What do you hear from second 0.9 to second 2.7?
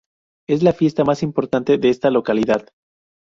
más importante de esta localidad.